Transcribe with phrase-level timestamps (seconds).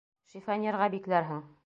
[0.31, 1.49] Шифоньерға бикләрһең.